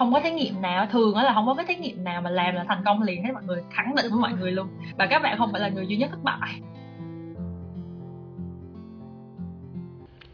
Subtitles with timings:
[0.00, 2.54] không có thí nghiệm nào thường là không có cái thí nghiệm nào mà làm
[2.54, 4.68] là thành công liền hết mọi người khẳng định với mọi người luôn.
[4.98, 6.60] Và các bạn không phải là người duy nhất thất bại.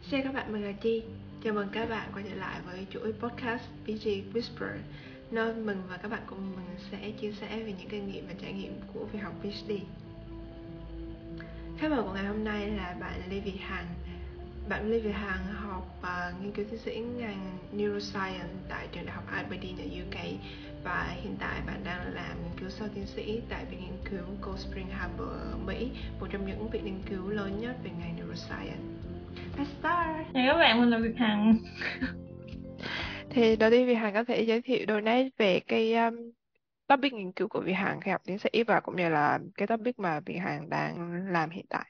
[0.01, 1.03] Xin các bạn, mình là Chi.
[1.43, 4.77] Chào mừng các bạn quay trở lại với chuỗi podcast PG Whisper.
[5.31, 8.33] Nơi mình và các bạn cùng mình sẽ chia sẻ về những kinh nghiệm và
[8.41, 9.71] trải nghiệm của việc học PhD
[11.77, 13.85] Khách mời của ngày hôm nay là bạn Lê Việt Hằng.
[14.69, 15.45] Bạn Lê Việt Hằng
[16.07, 20.17] và nghiên cứu tiến sĩ ngành Neuroscience tại trường đại học Aberdeen ở UK
[20.83, 24.25] và hiện tại bạn đang làm nghiên cứu sau tiến sĩ tại viện nghiên cứu
[24.41, 28.15] Cold Spring Harbor ở Mỹ, một trong những viện nghiên cứu lớn nhất về ngành
[28.15, 28.83] Neuroscience.
[29.57, 30.27] Let's start!
[30.33, 31.57] Chào các bạn, mình là Việt Hằng.
[33.29, 36.15] Thì đầu tiên Việt Hằng có thể giới thiệu đôi nét về cái um,
[36.87, 39.67] topic nghiên cứu của Việt Hằng khi học tiến sĩ và cũng như là cái
[39.67, 41.85] topic mà Việt Hằng đang làm hiện tại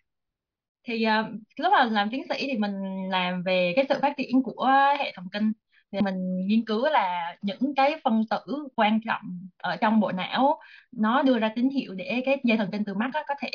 [0.87, 1.25] thì uh,
[1.57, 2.73] lúc mà làm tiến sĩ thì mình
[3.09, 4.69] làm về cái sự phát triển của
[4.99, 5.51] hệ thần kinh.
[5.91, 9.21] Thì mình nghiên cứu là những cái phân tử quan trọng
[9.57, 10.59] ở trong bộ não
[10.91, 13.49] nó đưa ra tín hiệu để cái dây thần kinh từ mắt có thể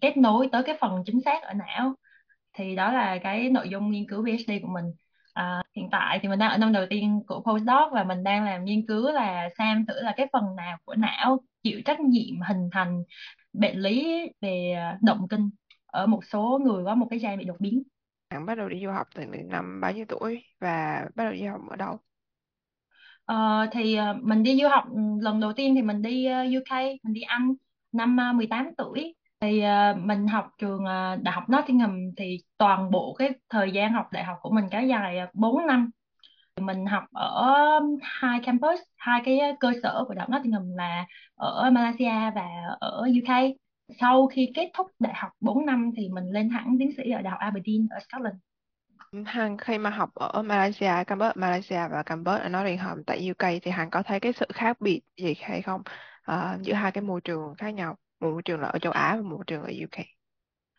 [0.00, 1.94] kết nối tới cái phần chính xác ở não.
[2.54, 4.84] Thì đó là cái nội dung nghiên cứu PhD của mình.
[5.34, 8.44] À, hiện tại thì mình đang ở năm đầu tiên của postdoc và mình đang
[8.44, 12.40] làm nghiên cứu là xem thử là cái phần nào của não chịu trách nhiệm
[12.48, 13.02] hình thành
[13.52, 15.50] bệnh lý về ờ, động kinh
[15.92, 17.82] ở một số người có một cái gen bị đột biến.
[18.30, 21.42] Bạn bắt đầu đi du học từ năm bao nhiêu tuổi và bắt đầu đi
[21.42, 21.98] học ở đâu?
[23.24, 26.32] Ờ, thì uh, mình đi du học ừ, lần đầu tiên thì mình đi uh,
[26.32, 27.54] ờ, UK mình đi Anh
[27.92, 29.14] năm uh, 18 tuổi.
[29.40, 29.62] Thì
[29.96, 30.84] mình học trường
[31.22, 34.82] đại học Nottingham thì toàn bộ cái thời gian học đại học của mình kéo
[34.82, 35.90] dài uh, 4 năm.
[36.60, 37.52] Mình học ở
[38.02, 42.46] hai campus hai cái cơ sở của đại học Nottingham là ở Malaysia và
[42.80, 43.56] ở UK
[44.00, 47.22] sau khi kết thúc đại học 4 năm thì mình lên thẳng tiến sĩ ở
[47.22, 48.36] đại học Aberdeen ở Scotland.
[49.26, 53.70] Hằng khi mà học ở Malaysia, campus Malaysia và campus ở Nottingham tại UK thì
[53.70, 55.82] Hằng có thấy cái sự khác biệt gì hay không?
[56.32, 59.16] Uh, giữa hai cái môi trường khác nhau, một môi trường là ở châu Á
[59.16, 60.04] và một môi trường ở UK?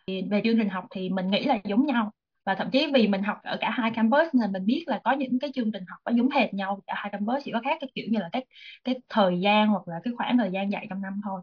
[0.07, 2.11] Về chương trình học thì mình nghĩ là giống nhau.
[2.45, 5.11] Và thậm chí vì mình học ở cả hai campus nên mình biết là có
[5.11, 6.81] những cái chương trình học có giống hệt nhau.
[6.87, 8.45] Cả hai campus chỉ có khác cái kiểu như là cái
[8.83, 11.41] cái thời gian hoặc là cái khoảng thời gian dạy trong năm thôi.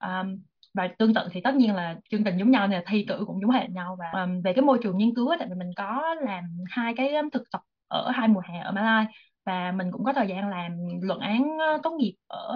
[0.00, 0.42] Um,
[0.74, 3.40] và tương tự thì tất nhiên là chương trình giống nhau này thi cử cũng
[3.40, 3.96] giống hệ nhau.
[3.98, 7.12] Và um, về cái môi trường nghiên cứu tại vì mình có làm hai cái
[7.32, 9.06] thực tập ở hai mùa hè ở Malai.
[9.44, 10.72] Và mình cũng có thời gian làm
[11.02, 12.54] luận án tốt nghiệp ở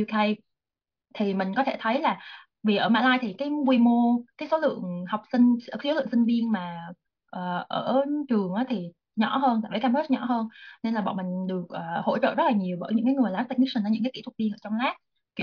[0.00, 0.38] UK
[1.14, 2.20] thì mình có thể thấy là
[2.62, 6.24] vì ở Malai thì cái quy mô cái số lượng học sinh số lượng sinh
[6.24, 6.78] viên mà
[7.36, 10.48] uh, ở trường thì nhỏ hơn tại vì campus nhỏ hơn.
[10.82, 13.30] Nên là bọn mình được uh, hỗ trợ rất là nhiều bởi những cái người
[13.30, 14.94] lab technician những cái kỹ thuật viên ở trong lab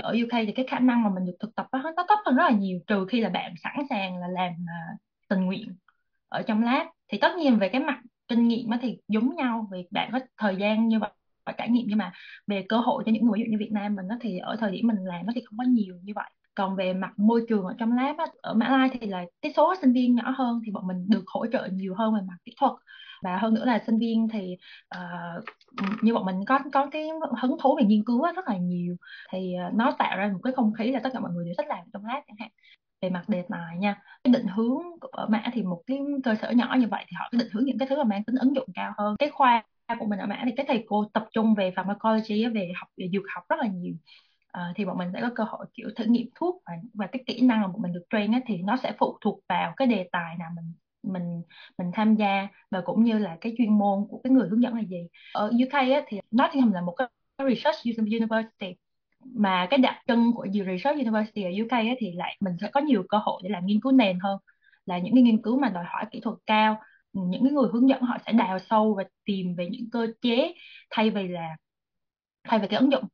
[0.02, 2.36] ở UK thì cái khả năng mà mình được thực tập đó, nó thấp hơn
[2.36, 5.76] rất là nhiều trừ khi là bạn sẵn sàng là làm uh, tình nguyện
[6.28, 6.86] ở trong lab.
[7.12, 10.56] Thì tất nhiên về cái mặt kinh nghiệm thì giống nhau vì bạn có thời
[10.56, 11.10] gian như vậy
[11.46, 11.86] và trải nghiệm.
[11.88, 12.12] Nhưng mà
[12.46, 14.56] về cơ hội cho những người ví dụ như Việt Nam mình đó thì ở
[14.56, 16.30] thời điểm mình làm nó thì không có nhiều như vậy.
[16.54, 19.52] Còn về mặt môi trường ở trong lab á, ở Mã Lai thì là cái
[19.56, 22.36] số sinh viên nhỏ hơn thì bọn mình được hỗ trợ nhiều hơn về mặt
[22.44, 22.72] kỹ thuật
[23.22, 24.56] và hơn nữa là sinh viên thì
[24.96, 25.44] uh,
[26.02, 27.08] như bọn mình có có cái
[27.42, 28.96] hứng thú về nghiên cứu rất là nhiều.
[29.32, 31.54] Thì ờ, nó tạo ra một cái không khí là tất cả mọi người đều
[31.58, 32.50] thích làm trong lab chẳng hạn
[33.02, 34.02] về mặt đề tài nha.
[34.24, 37.28] Cái định hướng ở mã thì một cái cơ sở nhỏ như vậy thì họ
[37.32, 39.16] định hướng những cái thứ mà mang tính ứng dụng cao hơn.
[39.18, 39.62] Cái khoa
[39.98, 43.08] của mình ở mã thì cái thầy cô tập trung về pharmacology về học về
[43.12, 43.94] dược học rất là nhiều.
[44.52, 47.22] À, thì bọn mình sẽ có cơ hội kiểu thử nghiệm thuốc và, và cái
[47.26, 49.88] kỹ năng mà bọn mình được train ấy, thì nó sẽ phụ thuộc vào cái
[49.88, 50.72] đề tài nào mình
[51.08, 51.42] mình
[51.78, 54.74] mình tham gia và cũng như là cái chuyên môn của cái người hướng dẫn
[54.74, 55.08] là gì.
[55.34, 57.08] Ở UK á, thì Nottingham là một cái
[57.38, 58.74] research university
[59.24, 62.80] mà cái đặc trưng của research university ở UK á, thì lại mình sẽ có
[62.80, 64.38] nhiều cơ hội để làm nghiên cứu nền hơn
[64.86, 66.76] là những cái nghiên cứu mà đòi hỏi kỹ thuật cao
[67.12, 70.54] những cái người hướng dẫn họ sẽ đào sâu và tìm về những cơ chế
[70.90, 71.56] thay vì là
[72.44, 73.04] thay vì cái ứng dụng.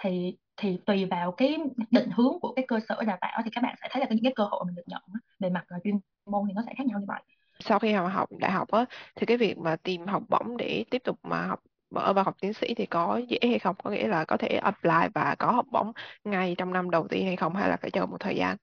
[0.00, 1.58] Thì thì tùy vào cái
[1.90, 4.24] định hướng của cái cơ sở đào tạo thì các bạn sẽ thấy là những
[4.24, 5.02] cái cơ hội mình được nhận
[5.38, 7.22] về mặt à, chuyên môn thì nó sẽ khác nhau như vậy.
[7.60, 8.84] Sau khi học học đại học á,
[9.16, 11.60] thì cái việc mà tìm học bổng để tiếp tục mà học,
[11.90, 13.76] mở vào học tiến sĩ thì có dễ hay không?
[13.84, 15.92] Có nghĩa là có thể apply và có học bổng
[16.24, 17.54] ngay trong năm đầu tiên hay không?
[17.54, 18.56] Hay là phải chờ một thời gian?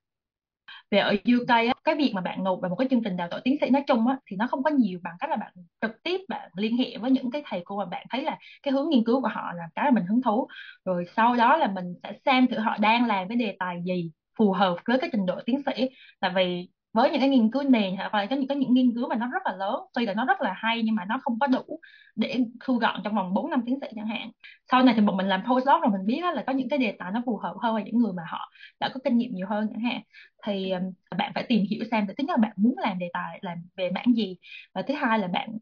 [0.92, 3.27] Về ở UK á, cái việc mà bạn nộp vào một cái chương trình đào
[3.31, 5.51] tạo tiến sĩ nói chung á, thì nó không có nhiều bằng cách là bạn
[5.81, 8.71] trực tiếp bạn liên hệ với những cái thầy cô mà bạn thấy là cái
[8.74, 10.48] hướng nghiên cứu của họ là cái mà mình hứng thú.
[10.86, 14.12] Rồi sau đó là mình sẽ xem thử họ đang làm cái đề tài gì
[14.38, 15.89] phù hợp với cái trình độ tiến sĩ.
[16.19, 18.94] Tại vì với những cái nghiên cứu nền hoặc là có những cái những nghiên
[18.95, 19.75] cứu mà nó rất là lớn.
[19.94, 21.80] Tuy là nó rất là hay nhưng mà nó không có đủ
[22.15, 24.31] để thu gọn trong vòng 4 năm tiến sĩ chẳng hạn.
[24.71, 26.95] Sau này thì bọn mình làm postdoc rồi mình biết là có những cái đề
[27.00, 29.47] tài nó phù hợp hơn với những người mà họ đã có kinh nghiệm nhiều
[29.50, 30.01] hơn chẳng hạn.
[30.45, 30.74] Thì
[31.18, 33.92] bạn phải tìm hiểu xem thứ nhất là bạn muốn làm đề tài làm về
[33.92, 34.38] mảng gì
[34.74, 35.57] và thứ hai là bạn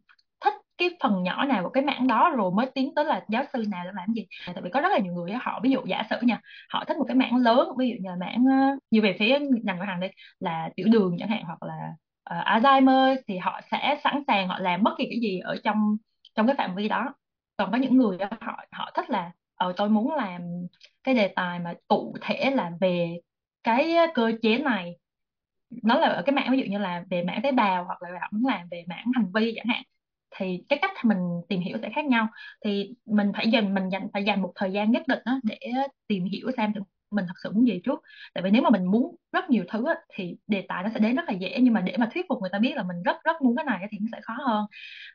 [0.77, 3.63] cái phần nhỏ nào của cái mảng đó rồi mới tiến tới là giáo sư
[3.69, 4.27] nào để làm gì.
[4.45, 6.97] Tại vì có rất là nhiều người họ ví dụ giả sử nha họ thích
[6.97, 9.85] một cái mảng lớn ví dụ như là mảng ờ, như về phía ngành của
[9.85, 11.75] hàng đây là tiểu đường chẳng hạn hoặc là
[12.39, 15.97] uh, Alzheimer thì họ sẽ sẵn sàng họ làm bất kỳ cái gì ở trong
[16.35, 17.13] trong cái phạm vi đó.
[17.57, 20.41] Còn có những người họ họ thích là ờ tôi muốn làm
[21.03, 23.17] cái đề tài mà cụ thể là về
[23.63, 24.97] cái cơ chế này.
[25.83, 28.09] Nó là ở cái mảng ví dụ như là về mảng tế bào hoặc là
[28.21, 29.83] họ muốn làm về mảng hành vi chẳng hạn
[30.35, 31.17] thì cái cách mình
[31.49, 32.27] tìm hiểu sẽ khác nhau.
[32.65, 35.57] Thì mình phải dành mình dành phải dành một thời gian nhất định đó để
[36.07, 36.81] tìm hiểu xem được
[37.11, 38.01] mình thật sự muốn gì trước.
[38.33, 40.99] Tại vì nếu mà mình muốn rất nhiều thứ á, thì đề tài nó sẽ
[40.99, 43.03] đến rất là dễ nhưng mà để mà thuyết phục người ta biết là mình
[43.03, 44.65] rất rất muốn cái này thì nó sẽ khó hơn.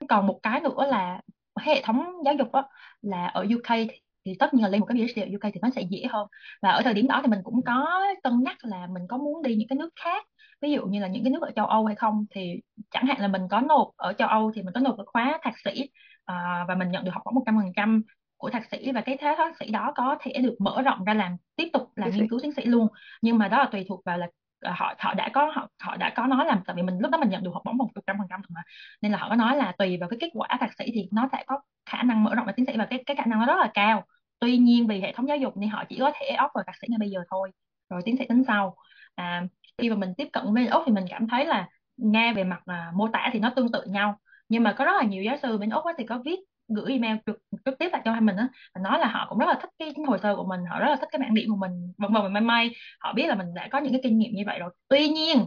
[0.08, 1.20] Còn một cái nữa là
[1.60, 2.62] hệ thống giáo dục á,
[3.02, 5.60] là ở UK thì thì tất nhiên là lên một cái PhD ở UK thì
[5.62, 6.26] nó sẽ dễ hơn.
[6.62, 9.42] Và ở thời điểm đó thì mình cũng có cân nhắc là mình có muốn
[9.42, 10.26] đi những cái nước khác
[10.62, 12.60] ví dụ như là những cái nước ở châu Âu hay không thì
[12.90, 15.38] chẳng hạn là mình có nộp ở châu Âu thì mình có nộp cái khóa
[15.42, 15.90] thạc sĩ
[16.24, 18.02] à, và mình nhận được học bổng một trăm phần trăm
[18.36, 21.14] của thạc sĩ và cái thế thạc sĩ đó có thể được mở rộng ra
[21.14, 22.88] làm tiếp tục làm nghiên cứu tiến sĩ luôn.
[23.22, 24.28] Nhưng mà đó là tùy thuộc vào là
[24.60, 27.10] à, họ họ đã có họ họ đã có nói làm tại vì mình lúc
[27.10, 28.62] đó mình nhận được học bổng một trăm phần trăm mà.
[29.02, 31.28] Nên là họ có nói là tùy vào cái kết quả thạc sĩ thì nó
[31.32, 33.46] sẽ có khả năng mở rộng ra tiến sĩ và cái cái khả năng nó
[33.46, 34.04] rất là cao.
[34.38, 36.86] Tuy nhiên vì hệ thống giáo dục nên họ chỉ có thể offer thạc sĩ
[36.90, 37.50] ngay bây giờ thôi
[37.90, 38.76] rồi tiến sĩ tính sau.
[39.14, 39.42] À,
[39.82, 42.62] khi mà mình tiếp cận với Úc thì mình cảm thấy là nghe về mặt
[42.66, 44.18] à, mô tả thì nó tương tự nhau
[44.48, 46.36] nhưng mà có rất là nhiều giáo sư bên Úc thì có viết
[46.68, 49.38] gửi email trực, trực tiếp lại cho hai mình á và nói là họ cũng
[49.38, 51.50] rất là thích cái hồ sơ của mình họ rất là thích cái bảng điểm
[51.50, 52.70] của mình vân vân may may
[53.00, 55.38] họ biết là mình đã có những cái kinh nghiệm như vậy rồi tuy nhiên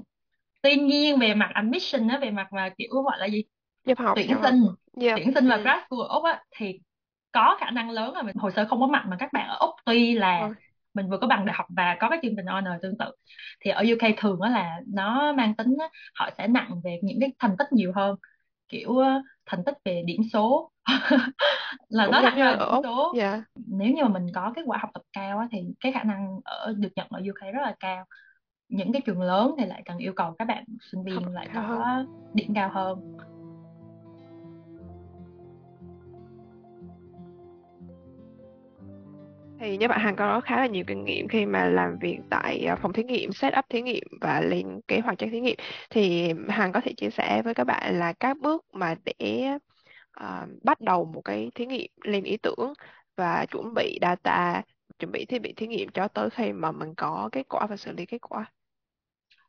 [0.63, 3.43] tuy nhiên về mặt admission á về mặt mà kiểu gọi là gì
[3.85, 4.63] nhập học tuyển sinh.
[5.01, 5.17] Yeah.
[5.17, 5.63] tuyển sinh vào Ừ.
[5.63, 6.79] grad school ở Úc á thì
[7.31, 9.57] có khả năng lớn là mình hồ sơ không có mặt mà các bạn ở
[9.59, 10.49] Úc tuy là.
[10.95, 13.05] Mình vừa có bằng đại học và có cái chương trình honor tương tự.
[13.59, 17.19] Thì ở UK thường đó là nó mang tính á, họ sẽ nặng về những
[17.19, 18.15] cái thành tích nhiều hơn.
[18.67, 20.71] Kiểu ờ, thành tích về điểm số.
[21.89, 23.13] Là nó nặng ở điểm số.
[23.17, 23.43] Dạ.
[23.55, 26.39] nếu như mà mình có kết quả học tập cao á, thì cái khả năng
[26.43, 28.05] ở được nhận ở UK rất là cao.
[28.69, 32.05] Những cái trường lớn thì lại cần yêu cầu các bạn sinh viên lại có
[32.33, 33.17] điểm cao hơn
[39.59, 42.65] Thì như bạn Hằng có khá là nhiều kinh nghiệm khi mà làm việc tại
[42.65, 45.55] à, phòng thí nghiệm, set up thí nghiệm và lên kế hoạch cho thí nghiệm.
[45.89, 49.49] Thì Hằng có thể chia sẻ với các bạn là các bước mà để
[50.19, 52.73] uh, bắt đầu một cái thí nghiệm lên ý tưởng
[53.17, 54.61] và chuẩn bị data,
[54.99, 57.77] chuẩn bị thiết bị thí nghiệm cho tới khi mà mình có kết quả và
[57.77, 58.51] xử lý kết quả.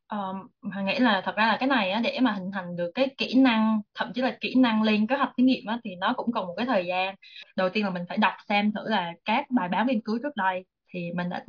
[0.06, 0.18] Ờ,
[0.62, 2.90] um, Hằng nghĩ là thật ra là cái này á, để mà hình thành được
[2.94, 5.94] cái kỹ năng thậm chí là kỹ năng lên kế hoạch thí nghiệm á, thì
[5.96, 7.14] nó cũng cần một cái thời gian.
[7.56, 10.36] Đầu tiên là mình phải đọc xem thử là các bài báo nghiên cứu trước
[10.36, 10.64] đây
[10.94, 11.44] thì mình đã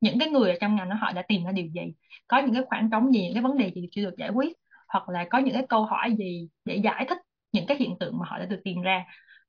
[0.00, 1.80] những cái người ở trong ngành đó họ đã tìm ra điều gì?
[2.28, 4.56] Có những cái khoảng trống gì những cái vấn đề gì chưa được giải quyết?
[4.88, 7.18] Hoặc là có những cái câu hỏi gì để giải thích
[7.52, 9.04] những cái hiện tượng mà họ đã được tìm ra?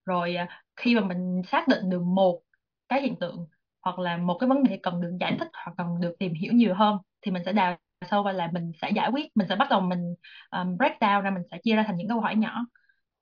[0.05, 2.41] Rồi à, khi mà mình xác định được một
[2.89, 3.47] cái hiện tượng
[3.81, 6.53] hoặc là một cái vấn đề cần được giải thích hoặc cần được tìm hiểu
[6.53, 7.77] nhiều hơn thì mình sẽ đào
[8.09, 10.15] sâu và là mình sẽ giải quyết mình sẽ bắt đầu mình
[10.51, 12.65] um, break down ra mình sẽ chia ra thành những câu hỏi nhỏ.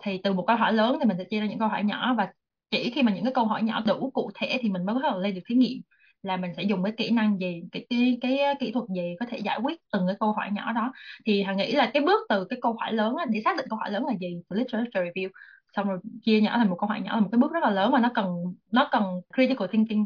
[0.03, 2.13] Thì từ một câu hỏi lớn thì mình sẽ chia ra những câu hỏi nhỏ
[2.17, 2.27] và
[2.71, 5.01] chỉ khi mà những cái câu hỏi nhỏ đủ cụ thể thì mình mới có
[5.01, 5.81] thể lên được thí nghiệm
[6.23, 9.25] là mình sẽ dùng cái kỹ năng gì cái cái, cái kỹ thuật gì có
[9.29, 10.93] thể giải quyết từng cái câu hỏi nhỏ đó.
[11.25, 13.65] Thì Hằng nghĩ là cái bước từ cái câu hỏi lớn á, để xác định
[13.69, 14.41] câu hỏi lớn là gì?
[14.49, 15.29] Từ literature review.
[15.75, 17.69] Xong rồi chia nhỏ thành một câu hỏi nhỏ là một cái bước rất là
[17.69, 18.25] lớn mà nó cần
[18.71, 19.03] nó cần
[19.35, 20.05] critical thinking.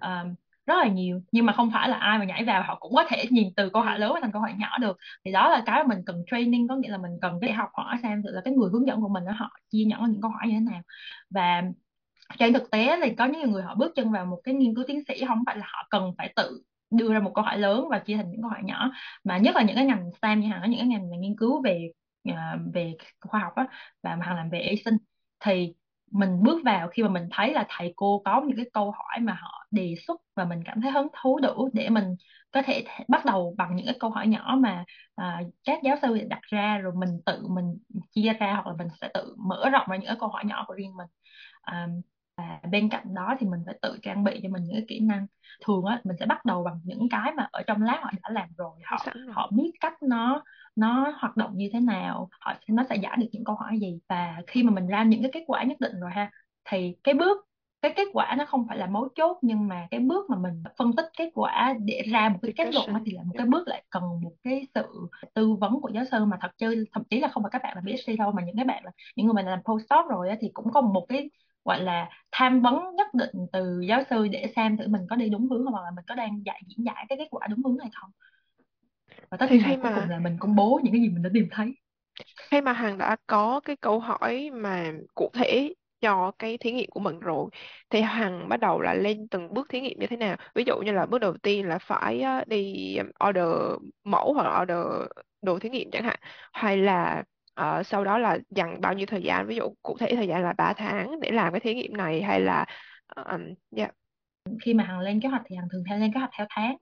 [0.00, 0.34] Um,
[0.66, 1.20] rất là nhiều.
[1.32, 3.70] Nhưng mà không phải là ai mà nhảy vào họ cũng có thể nhìn từ
[3.70, 4.00] câu hỏi Ừ.
[4.00, 4.96] lớn thành câu hỏi nhỏ được.
[5.24, 7.68] Thì đó là cái mà mình cần training có nghĩa là mình cần cái học
[7.74, 10.30] hỏi xem là cái người hướng dẫn của mình đó họ chia nhỏ những câu
[10.30, 10.82] hỏi như thế nào.
[11.30, 11.62] Và
[12.38, 14.84] trên thực tế thì có những người họ bước chân vào một cái nghiên cứu
[14.88, 17.88] tiến sĩ không phải là họ cần phải tự đưa ra một câu hỏi lớn
[17.90, 18.90] và chia thành những câu hỏi nhỏ
[19.24, 21.62] mà nhất là những cái ngành STEM như hàng những cái ngành mà nghiên cứu
[21.62, 21.90] về
[22.28, 23.66] à, về khoa học á
[24.02, 24.96] và hàng làm về y sinh
[25.40, 25.74] thì
[26.12, 29.20] mình bước vào khi mà mình thấy là thầy cô có những cái câu hỏi
[29.20, 32.04] mà họ đề xuất và mình cảm thấy hứng thú đủ để mình
[32.50, 36.18] có thể bắt đầu bằng những cái câu hỏi nhỏ mà à, các giáo sư
[36.28, 37.78] đặt ra rồi mình tự mình
[38.10, 40.64] chia ra hoặc là mình sẽ tự mở rộng ra những cái câu hỏi nhỏ
[40.68, 41.06] của riêng mình.
[41.62, 41.88] À,
[42.42, 45.00] và bên cạnh đó thì mình phải tự trang bị cho mình những cái kỹ
[45.00, 45.26] năng.
[45.66, 48.30] Thường á mình sẽ bắt đầu bằng những cái mà ở trong lab họ đã
[48.30, 48.96] làm rồi họ
[49.32, 50.44] họ biết cách nó
[50.76, 53.98] nó hoạt động như thế nào họ nó sẽ giải được những câu hỏi gì.
[54.08, 56.30] Và khi mà mình ra những cái kết quả nhất định rồi ha
[56.64, 57.46] thì cái bước
[57.82, 60.62] cái kết quả nó không phải là mấu chốt nhưng mà cái bước mà mình
[60.78, 63.68] phân tích kết quả để ra một cái kết luận thì là một cái bước
[63.68, 67.20] lại cần một cái sự tư vấn của giáo sư mà thật chứ thậm chí
[67.20, 69.34] là không phải các bạn làm PhD đâu mà những cái bạn là những người
[69.34, 71.30] mà làm postdoc rồi thì cũng có một cái
[71.64, 75.28] gọi là tham vấn nhất định từ giáo sư để xem thử mình có đi
[75.28, 77.64] đúng hướng không hoặc là mình có đang dạy diễn giải cái kết quả đúng
[77.64, 78.10] hướng hay không.
[79.30, 81.08] Và tất Thì nhiên khi cuối cùng mà là mình công bố những cái gì
[81.08, 81.74] mình đã tìm thấy.
[82.50, 86.90] Khi mà Hằng đã có cái câu hỏi mà cụ thể cho cái thí nghiệm
[86.90, 87.50] của mình rồi
[87.90, 90.36] thì Hằng bắt đầu là lên từng bước thí nghiệm như thế nào.
[90.54, 92.96] Ví dụ như là bước đầu tiên là phải á, đi
[93.28, 93.46] order
[94.04, 95.08] mẫu hoặc là order
[95.42, 96.18] đồ thí nghiệm chẳng hạn
[96.52, 97.22] hay là
[97.54, 100.42] ờ, sau đó là dành bao nhiêu thời gian ví dụ cụ thể thời gian
[100.42, 102.64] là 3 tháng để làm cái thí nghiệm này hay là
[103.16, 103.40] um,
[103.76, 103.90] yeah.
[104.64, 106.76] khi mà Hằng lên kế hoạch thì Hằng thường theo lên kế hoạch theo tháng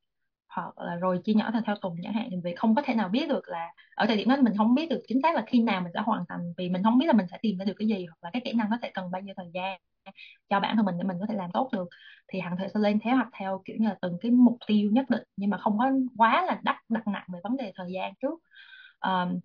[0.48, 2.94] hoặc là rồi chia nhỏ thành theo tuần chẳng hạn thì vì không có thể
[2.94, 5.44] nào biết được là ở thời điểm đó mình không biết được chính xác là
[5.46, 7.64] khi nào mình sẽ hoàn thành vì mình không biết là mình sẽ tìm ra
[7.64, 9.80] được cái gì hoặc là cái kỹ năng nó sẽ cần bao nhiêu thời gian
[10.50, 11.88] cho bản thân mình để mình có thể làm tốt được
[12.28, 14.90] thì hằng thời sẽ lên kế hoạch theo kiểu như là từng cái mục tiêu
[14.92, 17.92] nhất định nhưng mà không có quá là đắt đặt nặng về vấn đề thời
[17.92, 18.40] gian trước
[19.00, 19.40] um,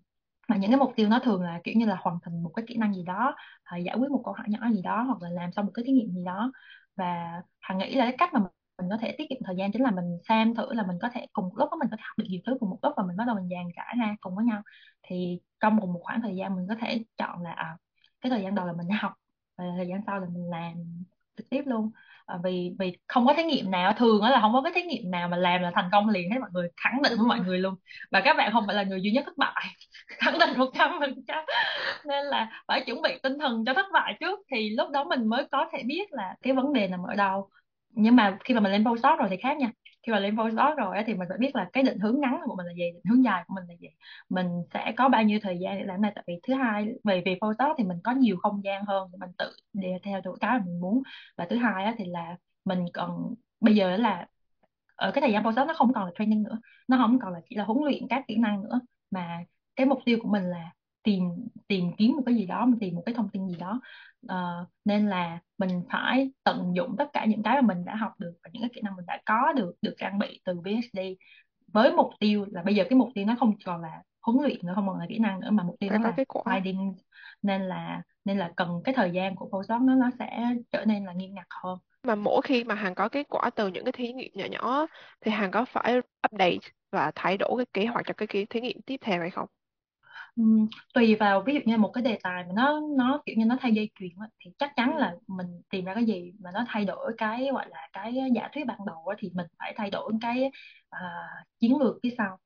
[0.50, 2.66] mà những cái mục tiêu nó thường là kiểu như là hoàn thành một cái
[2.68, 5.30] kỹ năng gì đó à, giải quyết một câu hỏi nhỏ gì đó hoặc là
[5.30, 6.52] làm xong một cái thí nghiệm gì đó.
[6.96, 8.40] Và hằng nghĩ là cái cách mà
[8.82, 11.10] mình có thể tiết kiệm thời gian chính là mình xem thử là mình có
[11.14, 12.94] thể cùng một lúc đó mình có thể học được nhiều thứ cùng một lúc
[12.98, 14.62] và mình bắt đầu mình dàn trải ra cùng với nhau.
[15.04, 17.78] Thì trong cùng một khoảng thời gian mình có thể chọn là à,
[18.22, 19.14] cái thời gian đầu là mình học
[19.58, 20.74] và thời gian sau là mình làm
[21.38, 21.92] trực tiếp luôn.
[22.26, 25.12] À, vì vì không có thí nghiệm nào thường là không có cái thí nghiệm
[25.12, 27.60] nào mà làm là thành công liền hết mọi người khẳng định với mọi người
[27.60, 27.76] luôn.
[28.12, 29.66] Và các bạn không phải là người duy nhất thất bại
[30.08, 31.44] khẳng định một trăm phần trăm.
[32.08, 35.28] Nên là phải chuẩn bị tinh thần cho thất bại trước thì lúc đó mình
[35.30, 37.50] mới có thể biết là cái vấn đề nằm ở đâu.
[37.90, 39.72] Nhưng mà khi mà mình lên postdoc rồi thì khác nha
[40.06, 42.56] khi mà lên postdoc rồi thì mình phải biết là cái định hướng ngắn của
[42.56, 43.88] mình là gì, định hướng dài của mình là gì.
[44.30, 47.22] Mình sẽ có bao nhiêu thời gian để làm này, tại vì thứ hai, về
[47.26, 50.36] về postdoc thì mình có nhiều không gian hơn để mình tự đi theo được
[50.40, 51.02] cái mình muốn.
[51.38, 54.28] Và thứ hai thì là mình còn, bây giờ là
[54.96, 57.40] ở cái thời gian postdoc nó không còn là training nữa, nó không còn là
[57.50, 58.80] chỉ là huấn luyện các kỹ năng nữa.
[59.12, 59.40] Mà
[59.76, 60.72] cái mục tiêu của mình là
[61.04, 61.24] tìm
[61.68, 63.82] tìm kiếm một cái gì đó mình tìm một cái thông tin gì đó.
[64.28, 68.12] Ờ, nên là mình phải tận dụng tất cả những cái mà mình đã học
[68.20, 71.00] được và những cái kỹ năng mình đã có được được trang bị từ PhD
[71.68, 74.66] với mục tiêu là bây giờ cái mục tiêu nó không còn là huấn luyện
[74.66, 76.44] nữa không còn là kỹ năng nữa mà mục tiêu nó có là quả.
[76.46, 76.94] finding
[77.42, 81.06] nên là nên là cần cái thời gian của postdoc nó nó sẽ trở nên
[81.06, 81.80] là nghiêm ngặt hơn.
[82.04, 84.88] Mà mỗi khi mà Hằng có kết quả từ những cái thí nghiệm nhỏ nhỏ
[85.22, 88.62] thì Hằng có phải update và thay đổi cái kế hoạch cho cái cái thí
[88.62, 89.48] nghiệm tiếp theo hay không?
[90.36, 93.46] Ừm, tùy vào ví dụ như một cái đề tài mà nó nó kiểu như
[93.46, 96.52] nó thay dây chuyền á, thì chắc chắn là mình tìm ra cái gì mà
[96.54, 99.74] nó thay đổi cái gọi là cái giả thuyết ban đầu á, thì mình phải
[99.78, 100.52] thay đổi cái
[100.90, 101.00] à,
[101.60, 102.38] chiến lược phía sau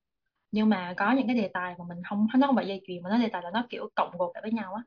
[0.52, 3.04] nhưng mà có những cái đề tài mà mình không nó không phải dây chuyền
[3.04, 4.84] mà nó đề tài là nó kiểu cộng gộp lại với nhau á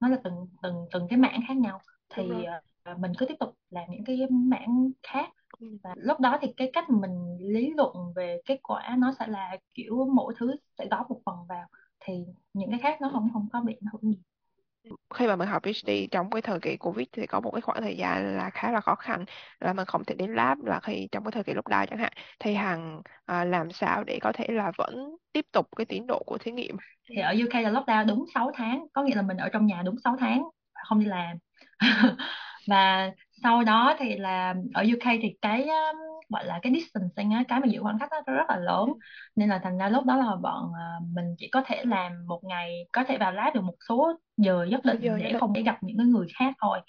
[0.00, 1.80] nó là từng từng từng cái mảng khác nhau
[2.16, 2.46] Đúng thì rồi.
[2.84, 5.30] à, mình cứ tiếp tục làm những cái mảng khác
[5.60, 5.66] Ừ.
[5.82, 9.56] và lúc đó thì cái cách mình lý luận về kết quả nó sẽ là
[9.74, 11.68] kiểu mỗi thứ sẽ góp một phần vào
[12.10, 14.18] thì những cái khác nó không không có bị ảnh hưởng gì.
[15.14, 17.82] Khi mà mình học PhD trong cái thời kỳ Covid thì có một cái khoảng
[17.82, 19.24] thời gian là khá là khó khăn
[19.60, 22.12] là mình không thể đến lab là khi trong cái thời kỳ lockdown chẳng hạn
[22.38, 26.22] thì Hằng à, làm sao để có thể là vẫn tiếp tục cái tiến độ
[26.26, 26.76] của thí nghiệm?
[27.08, 29.82] Thì ở UK là lockdown đúng 6 tháng có nghĩa là mình ở trong nhà
[29.84, 30.42] đúng 6 tháng
[30.88, 31.36] không đi làm.
[32.66, 33.10] Và
[33.42, 35.96] sau đó thì là ở UK thì cái um,
[36.28, 38.88] gọi là cái distancing á cái mà giữ khoảng cách á, nó rất là lớn.
[39.36, 42.40] Nên là thành ra lúc đó là bọn à, mình chỉ có thể làm một
[42.44, 45.40] ngày có thể vào lab được một số giờ nhất định giờ nhất để định.
[45.40, 46.80] không thể gặp những cái người khác thôi.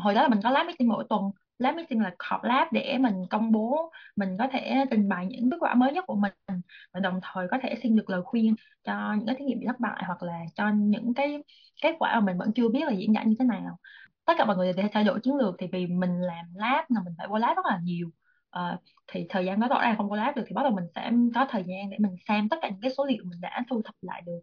[0.00, 1.22] Hồi đó là mình có lab meeting mỗi tuần
[1.58, 5.50] lab meeting là họp lab để mình công bố mình có thể trình bày những
[5.50, 6.60] kết quả mới nhất của mình
[6.92, 8.54] và đồng thời có thể xin được lời khuyên
[8.84, 11.42] cho những cái thí nghiệm bị thất bại hoặc là cho những cái
[11.82, 13.78] kết quả mà mình vẫn chưa biết là diễn giải như thế nào.
[14.24, 17.00] Tất cả mọi người đều thay đổi chiến lược thì vì mình làm lab là
[17.04, 18.10] mình phải qua lab rất là nhiều
[18.58, 20.84] uh, thì thời gian đó rõ ràng không có lab được thì bắt đầu mình
[20.94, 23.64] sẽ có thời gian để mình xem tất cả những cái số liệu mình đã
[23.70, 24.40] thu thập lại được.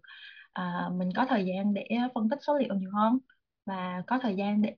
[0.62, 3.18] Uh, mình có thời gian để phân tích số liệu nhiều hơn
[3.66, 4.76] và có thời gian để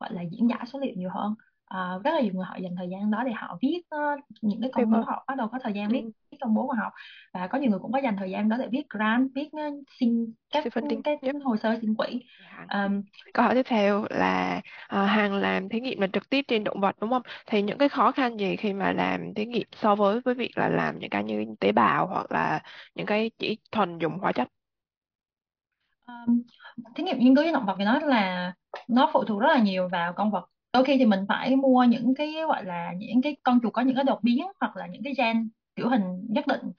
[0.00, 1.34] gọi là diễn giải số liệu nhiều hơn
[1.66, 3.98] à, rất là nhiều người họ dành thời gian đó để họ viết ờ,
[4.42, 6.10] những cái công bố họ bắt đầu có thời gian viết ừ.
[6.30, 6.92] viết công bố của họ
[7.32, 9.62] và có nhiều người cũng có dành thời gian đó để viết grant viết ờ,
[10.00, 11.34] xin các funding cái yep.
[11.44, 12.20] hồ sơ xin quỹ
[12.72, 13.02] um,
[13.34, 16.80] Câu hỏi tiếp theo là à, Hằng làm thí nghiệm là trực tiếp trên động
[16.80, 17.22] vật đúng không?
[17.46, 20.58] Thì những cái khó khăn gì khi mà làm thí nghiệm so với với việc
[20.58, 22.62] là làm những cái như tế bào hoặc là
[22.94, 24.48] những cái chỉ thuần dùng hóa chất?
[26.08, 26.44] um,
[26.94, 28.54] thí nghiệm nghiên cứu với động vật thì nó là
[28.88, 30.44] nó phụ thuộc rất là nhiều vào con vật.
[30.72, 33.82] Đôi khi thì mình phải mua những cái gọi là những cái con chuột có
[33.82, 36.72] những cái đột biến hoặc là những cái gen kiểu hình nhất định.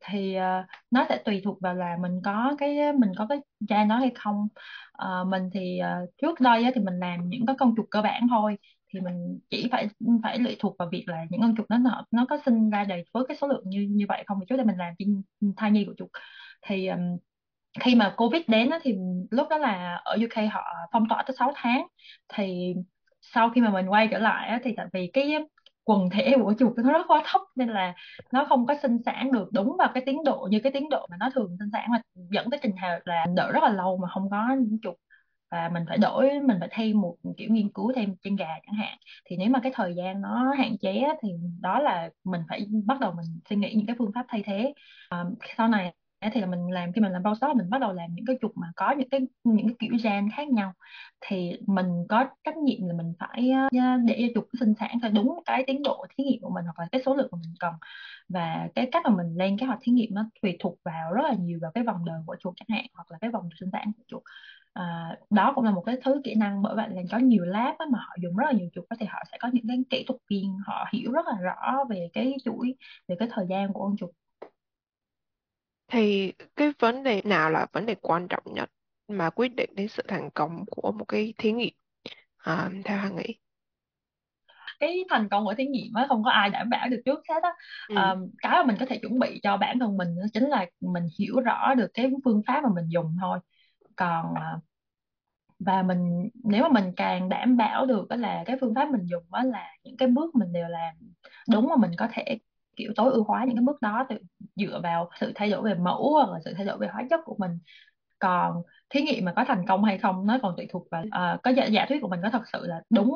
[0.00, 3.38] Thì uh, nó sẽ tùy thuộc vào là mình có cái mình có cái
[3.70, 4.48] gen đó hay không.
[5.04, 8.26] Uh, mình thì uh, trước đây thì mình làm những cái con chuột cơ bản
[8.30, 8.58] thôi.
[8.92, 9.88] Thì mình chỉ phải
[10.22, 12.84] phải lệ thuộc vào việc là những con chuột nó nó nó có sinh ra
[12.84, 14.38] đầy với cái số lượng như như vậy không.
[14.40, 15.22] Thì trước đây mình làm trên
[15.56, 16.10] thai nhi của chuột.
[16.66, 17.16] Thì um,
[17.80, 18.94] khi mà Covid đến á, thì
[19.30, 21.86] lúc đó là ở UK họ phong tỏa tới 6 tháng.
[22.34, 22.74] Thì
[23.22, 25.34] sau khi mà mình quay trở lại á, thì tại vì cái
[25.84, 27.94] quần thể của chuột nó rất quá thấp nên là
[28.32, 31.06] nó không có sinh sản được đúng vào cái tiến độ như cái tiến độ
[31.10, 32.00] mà nó thường sinh sản mà
[32.30, 34.96] dẫn tới trình hợp là đợi rất là lâu mà không có những chuột
[35.50, 38.74] và mình phải đổi mình phải thêm một kiểu nghiên cứu thêm trên gà chẳng
[38.74, 38.98] hạn.
[39.24, 41.28] Thì nếu mà cái thời gian nó hạn chế thì
[41.60, 44.74] đó là mình phải bắt đầu mình suy nghĩ những cái phương pháp thay thế.
[45.08, 45.24] À,
[45.56, 45.94] sau này
[46.32, 48.52] thì là mình làm khi mình làm postdoc mình bắt đầu làm những cái chuột
[48.54, 50.72] mà có những cái những cái kiểu gen khác nhau.
[51.20, 55.10] Thì mình có trách nhiệm là mình phải ờ, để cho chuột sinh sản theo
[55.10, 57.54] đúng cái tiến độ thí nghiệm của mình hoặc là cái số lượng mà mình
[57.60, 57.74] cần.
[58.28, 61.22] Và cái cách mà mình lên kế hoạch thí nghiệm nó tùy thuộc vào rất
[61.24, 63.68] là nhiều vào cái vòng đời của chuột chẳng hạn hoặc là cái vòng sinh
[63.72, 64.22] sản của chuột.
[64.72, 67.74] À, đó cũng là một cái thứ kỹ năng bởi vậy là có nhiều lab
[67.90, 70.20] mà họ dùng rất là nhiều chuột thì họ sẽ có những cái kỹ thuật
[70.30, 72.74] viên họ hiểu rất là rõ về cái chuỗi
[73.08, 74.10] về cái thời gian của con chuột
[75.88, 78.70] thì cái vấn đề nào là vấn đề quan trọng nhất
[79.08, 81.74] mà quyết định đến sự thành công của một cái thí nghiệm?
[82.38, 83.38] À, theo Hằng nghĩ.
[84.80, 87.42] Cái thành công của thí nghiệm á không có ai đảm bảo được trước hết
[87.42, 87.50] á.
[87.86, 87.94] Ừ.
[87.94, 90.66] à, cái mà mình có thể chuẩn bị cho bản thân mình đó chính là
[90.80, 93.38] mình hiểu rõ được cái phương pháp mà mình dùng thôi.
[93.96, 94.56] Còn à,
[95.58, 99.06] và mình nếu mà mình càng đảm bảo được đó là cái phương pháp mình
[99.06, 100.94] dùng đó là những cái bước mình đều làm
[101.50, 102.38] đúng mà mình có thể
[102.76, 104.16] kiểu tối ưu hóa những cái bước đó từ,
[104.56, 107.20] dựa vào sự thay đổi về mẫu hoặc là sự thay đổi về hóa chất
[107.24, 107.58] của mình.
[108.18, 111.42] Còn thí nghiệm mà có thành công hay không nó còn tùy thuộc vào uh,
[111.42, 113.14] có giả, giả thuyết của mình có thật sự là đúng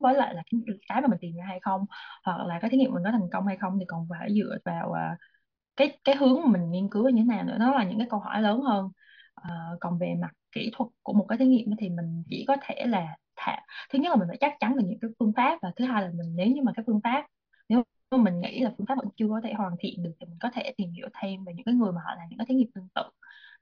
[0.00, 0.42] với lại là
[0.88, 1.84] cái, mà mình tìm ra hay không
[2.24, 4.56] hoặc là cái thí nghiệm mình có thành công hay không thì còn phải dựa
[4.64, 5.18] vào uh,
[5.76, 7.56] cái cái hướng mà mình nghiên cứu như thế nào nữa.
[7.58, 8.90] Nó là những cái câu hỏi lớn hơn.
[9.40, 12.56] Uh, còn về mặt kỹ thuật của một cái thí nghiệm thì mình chỉ có
[12.62, 13.58] thể là thả
[13.92, 16.02] thứ nhất là mình phải chắc chắn về những cái phương pháp và thứ hai
[16.02, 17.26] là mình nếu như mà cái phương pháp
[17.68, 20.26] nếu mà mình nghĩ là phương pháp vẫn chưa có thể hoàn thiện được thì
[20.26, 22.46] mình có thể tìm hiểu thêm về những cái người mà họ làm những cái
[22.48, 23.02] thí nghiệm tương tự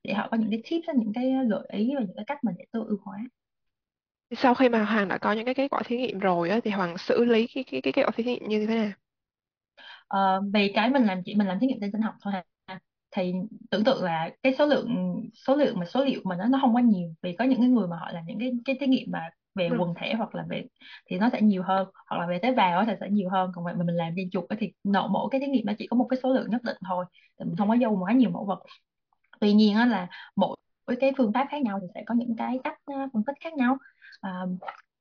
[0.04, 2.52] để họ có những cái tips những cái gợi ý và những cái cách mà
[2.58, 3.18] để tối ưu hóa.
[4.36, 6.70] Sau khi mà Hoàng đã có những cái kết quả thí nghiệm rồi á, thì
[6.70, 8.90] Hoàng xử lý cái cái cái kết quả thí nghiệm như thế nào?
[10.08, 12.44] Ờ, vì cái mình làm chỉ mình làm thí nghiệm trên sinh học thôi ha.
[13.10, 13.32] Thì
[13.70, 14.88] tưởng tượng là cái số lượng
[15.34, 17.68] số lượng mà số liệu mình nó nó không quá nhiều vì có những cái
[17.68, 19.76] người mà họ làm những cái cái thí nghiệm mà về ừ.
[19.78, 20.64] quần thể hoặc là về
[21.06, 23.50] thì nó sẽ nhiều hơn hoặc là về tế bào thì sẽ nhiều hơn.
[23.54, 25.86] Còn vậy mà mình làm trên chuột thì nộ mỗi cái thí nghiệm nó chỉ
[25.86, 27.04] có một cái số lượng nhất định thôi
[27.38, 28.62] thì mình không có dâu quá nhiều mẫu vật.
[29.40, 30.56] Tuy nhiên á là mỗi
[31.00, 33.54] cái phương pháp khác nhau thì sẽ có những cái cách ờ, phân tích khác
[33.54, 33.76] nhau.
[34.20, 34.30] À,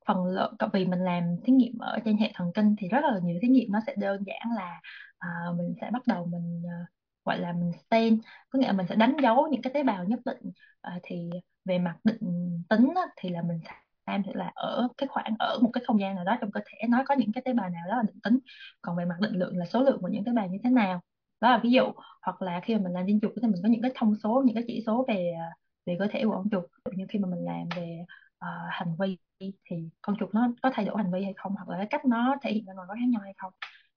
[0.06, 3.18] phần lớn vì mình làm thí nghiệm ở trên hệ thần kinh thì rất là
[3.22, 4.80] nhiều thí nghiệm nó sẽ đơn giản là
[5.18, 6.86] à, mình sẽ bắt đầu mình à,
[7.24, 8.18] gọi là mình stain
[8.50, 10.52] có nghĩa là mình sẽ đánh dấu những cái tế bào nhất định.
[10.80, 11.30] À, thì
[11.64, 12.18] về mặt định
[12.68, 13.72] tính á, thì là mình sẽ
[14.06, 16.60] xem thì là ở cái khoảng ở một cái không gian nào đó trong cơ
[16.66, 18.38] thể nó có những cái tế bào nào đó là định tính.
[18.82, 21.00] Còn về mặt định lượng là số lượng của những tế bào như thế nào.
[21.40, 23.68] Đó là ví dụ hoặc là khi mà mình làm trên trùng thì mình có
[23.68, 25.34] những cái thông số những cái chỉ số về
[25.86, 26.64] về cơ thể của con chuột.
[26.96, 28.04] Như khi mà mình làm về
[28.44, 31.68] uh, hành vi thì con chuột nó có thay đổi hành vi hay không hoặc
[31.68, 33.52] là cái cách nó thể hiện ra ngoài có khác nhau hay không.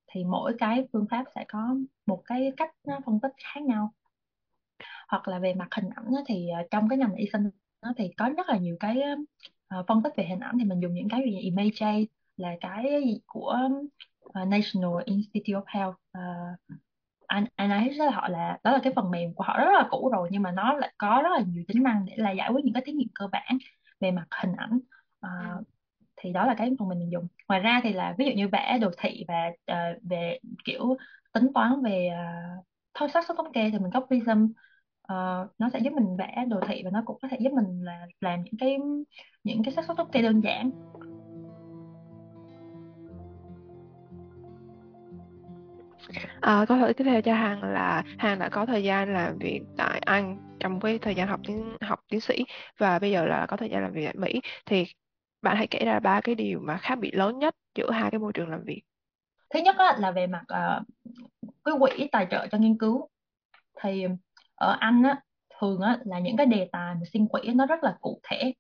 [0.08, 2.72] Thì mỗi cái phương pháp sẽ có một cái cách
[3.06, 3.93] phân tích khác nhau.
[5.08, 7.50] Hoặc là về mặt hình ảnh thì ờ, trong cái ngành y sinh
[7.98, 9.02] thì có rất là nhiều cái
[9.68, 12.06] ờ, phân tích về hình ảnh thì mình dùng những cái như Image
[12.38, 13.58] là cái của
[14.34, 15.96] ờ, National Institute of Health.
[16.18, 16.78] Uh,
[17.28, 20.30] anh là họ là đó là cái phần mềm của họ rất là cũ rồi
[20.32, 22.74] nhưng mà nó lại có rất là nhiều tính năng để là giải quyết những
[22.74, 23.58] cái thí nghiệm cơ bản
[24.00, 24.80] về mặt hình ảnh.
[25.26, 25.68] Uh,
[26.18, 27.28] thì đó là cái phần mình dùng.
[27.48, 30.98] Ngoài ra thì là ví dụ như vẽ đồ thị và uh, về kiểu
[31.34, 34.48] tính toán về uh, thôi xác suất thống kê thì mình có Prism
[35.13, 37.82] uh, nó sẽ giúp mình vẽ đồ thị và nó cũng có thể giúp mình
[37.84, 38.78] là làm những cái
[39.43, 40.72] những cái xác suất thống kê đơn giản.
[46.41, 49.62] À, câu hỏi tiếp theo cho Hằng là Hằng đã có thời gian làm việc
[49.78, 52.46] tại Anh trong cái thời gian học tiến học tiến sĩ
[52.78, 54.41] và bây giờ là có thời gian làm việc tại Mỹ.
[54.65, 54.86] Thì
[55.41, 58.20] bạn hãy kể ra ba cái điều mà khác biệt lớn nhất giữa hai cái
[58.20, 58.82] môi trường làm việc.
[59.50, 60.88] Thứ nhất á, là về mặt uh,
[61.63, 63.10] cái quỹ tài trợ cho nghiên cứu.
[63.82, 64.06] Thì
[64.58, 65.22] ở Anh á,
[65.60, 68.54] thường á, là những cái đề tài mà xin quỹ nó rất là cụ thể.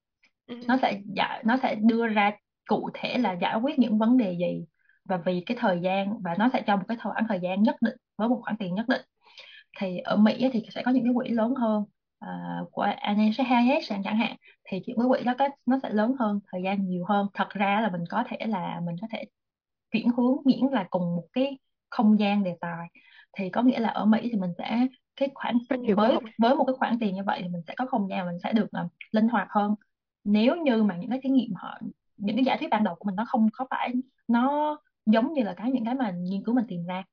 [0.47, 0.55] Ừ.
[0.67, 2.31] nó sẽ giải nó sẽ đưa ra
[2.67, 4.65] cụ thể là giải quyết những vấn đề gì
[5.05, 7.75] và vì cái thời gian và nó sẽ cho một cái khoảng thời gian nhất
[7.81, 9.01] định với một khoản tiền nhất định.
[9.79, 11.83] Thì ở Mỹ thì sẽ có những cái quỹ lớn hơn
[12.25, 15.33] uh, của NHS chẳng hạn thì những cái quỹ đó
[15.65, 17.27] nó sẽ lớn hơn thời gian nhiều hơn.
[17.33, 19.23] Thật ra là mình có thể là mình có thể
[19.91, 21.57] chuyển hướng miễn là cùng một cái
[21.89, 22.87] không gian đề tài.
[23.37, 25.57] Thì có nghĩa là ở Mỹ thì mình sẽ cái khoản
[25.95, 28.39] với với một cái khoản tiền như vậy thì mình sẽ có không gian mình
[28.43, 29.75] sẽ được uh, linh hoạt hơn.
[30.23, 31.79] Nếu như mà những cái thí nghiệm họ
[32.17, 33.93] những cái giả thuyết ban đầu của mình nó không có phải
[34.27, 37.03] nó giống như là cái những cái mà nghiên cứu mình tìm ra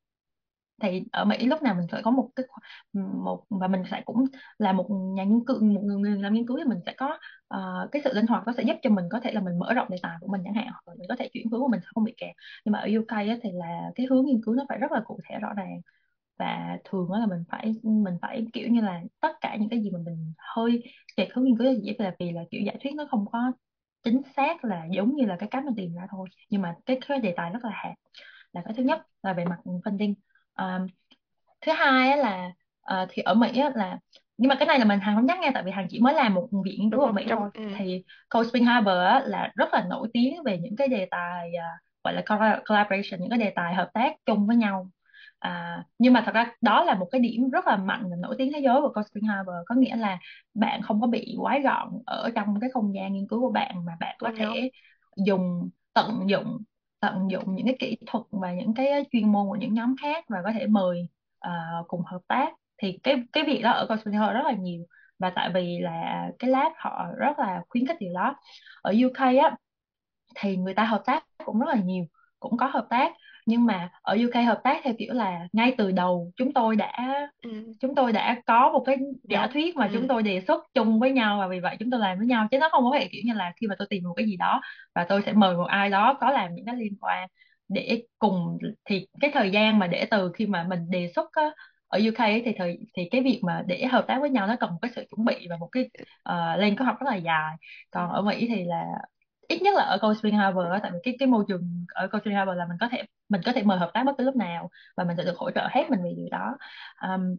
[0.83, 2.47] thì ở Mỹ lúc nào mình phải có một cái
[2.93, 4.25] một và mình sẽ cũng
[4.59, 7.19] là một nhà nghiên cứu một người làm nghiên cứu thì mình sẽ có
[7.55, 9.73] uh, cái sự linh hoạt nó sẽ giúp cho mình có thể là mình mở
[9.75, 11.69] rộng đề tài của mình chẳng hạn hoặc là mình có thể chuyển hướng của
[11.69, 12.37] mình không bị kẹt.
[12.65, 15.01] Nhưng mà ở UK á, thì là cái hướng nghiên cứu nó phải rất là
[15.05, 15.81] cụ thể rõ ràng
[16.39, 19.83] và thường đó là mình phải mình phải kiểu như là tất cả những cái
[19.83, 20.83] gì mà mình hơi
[21.17, 23.53] kẹt hướng nghiên cứu chỉ là vì là kiểu giả thuyết nó không có
[24.03, 26.29] chính xác là giống như là cái cách mình tìm ra thôi.
[26.51, 27.95] Nhưng mà cái, cái đề tài rất là hẹp
[28.53, 30.15] là cái thứ nhất là về mặt funding.
[30.57, 30.87] Um,
[31.61, 32.53] thứ hai là
[32.93, 33.99] uh, thì ở Mỹ là
[34.39, 36.15] nhưng mà cái này là mình hàng không nhắc nghe tại vì hàng chỉ mới
[36.15, 37.51] làm một viện nghiên cứu ở Mỹ thôi.
[37.55, 37.63] ừ.
[37.79, 41.85] thì Cold Spring Harbor là rất là nổi tiếng về những cái đề tài uh,
[42.05, 42.23] gọi là
[42.69, 44.91] collaboration những cái đề tài hợp tác chung với nhau
[45.39, 48.35] À, nhưng mà thật ra đó là một cái điểm rất là mạnh và nổi
[48.39, 50.19] tiếng thế giới của Cold Spring Harbor có nghĩa là
[50.55, 53.85] bạn không có bị quái gọn ở trong cái không gian nghiên cứu của bạn
[53.85, 54.71] mà bạn có thể
[55.17, 56.59] dùng tận dụng
[57.01, 60.25] tận dụng những cái kỹ thuật và những cái chuyên môn của những nhóm khác
[60.29, 61.09] và có thể mời
[61.47, 62.53] uh, cùng hợp tác.
[62.83, 64.87] Thì cái cái việc đó ở Cold Spring Harbor rất là nhiều
[65.19, 68.37] và tại vì là cái lab họ rất là khuyến khích điều đó.
[68.83, 69.57] Ở UK á
[70.35, 72.05] thì người ta hợp tác cũng rất là nhiều
[72.41, 73.13] cũng có hợp tác
[73.47, 76.93] nhưng mà ở UK hợp tác theo kiểu là ngay từ đầu chúng tôi đã
[77.43, 77.51] ừ.
[77.81, 79.91] chúng tôi đã có một cái giả thuyết mà ừ.
[79.95, 82.49] chúng tôi đề xuất chung với nhau và vì vậy chúng tôi làm với nhau
[82.51, 84.37] chứ nó không có thể kiểu như là khi mà tôi tìm một cái gì
[84.37, 84.61] đó
[84.95, 87.29] và tôi sẽ mời một ai đó có làm những cái liên quan
[87.69, 91.51] để cùng thì cái thời gian mà để từ khi mà mình đề xuất á,
[91.89, 94.57] ở UK ấy, thì thời thì cái việc mà để hợp tác với nhau nó
[94.61, 95.91] cần một cái sự chuẩn bị và một cái
[96.29, 97.57] uh, lên kế hoạch rất là dài
[97.91, 98.85] còn ở Mỹ thì là
[99.49, 102.23] ít nhất là ở Cold Spring Harbor tại vì cái cái môi trường ở Cold
[102.23, 104.37] Spring Harbor là mình có thể mình có thể mời hợp tác bất cứ lúc
[104.37, 106.57] nào và mình sẽ được hỗ trợ hết mình về điều đó.
[107.03, 107.37] Um,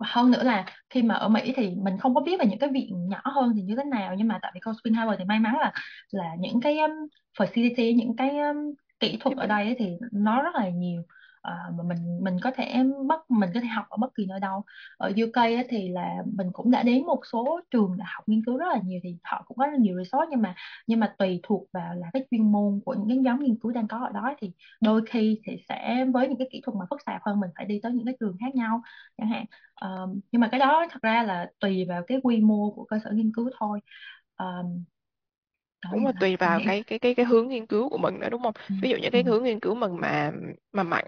[0.00, 2.70] hơn nữa là khi mà ở Mỹ thì mình không có biết về những cái
[2.70, 5.24] viện nhỏ hơn thì như thế nào nhưng mà tại vì Cold Spring Harbor thì
[5.24, 5.72] may mắn là
[6.10, 6.90] là những cái um,
[7.38, 8.56] facility những cái um,
[9.00, 11.02] kỹ thuật ở đây thì nó rất là nhiều
[11.46, 12.74] uh, mà mình mình có thể
[13.06, 14.62] bất mình có thể học ở bất kỳ nơi đâu
[14.96, 18.44] ở UK á, thì là mình cũng đã đến một số trường đại học nghiên
[18.44, 20.54] cứu rất là nhiều thì họ cũng có rất nhiều resource nhưng mà
[20.86, 23.72] nhưng mà tùy thuộc vào là cái chuyên môn của những cái nhóm nghiên cứu
[23.72, 26.86] đang có ở đó thì đôi khi thì sẽ với những cái kỹ thuật mà
[26.90, 28.82] phức tạp hơn mình phải đi tới những cái trường khác nhau
[29.18, 29.44] chẳng hạn
[29.80, 32.98] um, nhưng mà cái đó thật ra là tùy vào cái quy mô của cơ
[33.04, 33.80] sở nghiên cứu thôi
[34.38, 34.84] um,
[35.90, 38.42] cũng là tùy vào cái cái cái cái hướng nghiên cứu của mình nữa đúng
[38.42, 38.74] không ừ.
[38.82, 39.30] ví dụ như cái ừ.
[39.30, 40.32] hướng nghiên cứu mình mà
[40.72, 41.06] mà mạnh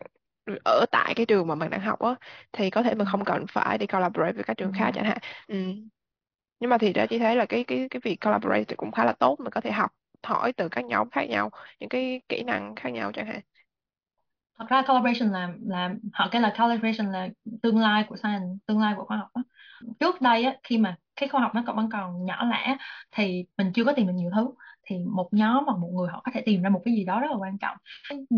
[0.64, 2.14] ở tại cái trường mà mình đang học á
[2.52, 5.18] thì có thể mình không cần phải đi collaborate với các trường khác chẳng hạn
[5.48, 5.56] ừ.
[6.60, 9.04] nhưng mà thì ra chỉ thấy là cái cái cái việc collaborate thì cũng khá
[9.04, 9.90] là tốt mình có thể học
[10.22, 13.40] hỏi từ các nhóm khác nhau những cái kỹ năng khác nhau chẳng hạn
[14.58, 17.28] thật ra collaboration là là họ cái là collaboration là
[17.62, 19.42] tương lai của science tương lai của khoa học đó.
[20.00, 22.76] trước đây á, khi mà cái khoa học nó còn vẫn còn nhỏ lẻ
[23.12, 24.48] thì mình chưa có tìm được nhiều thứ
[24.88, 27.20] thì một nhóm hoặc một người họ có thể tìm ra một cái gì đó
[27.20, 27.76] rất là quan trọng.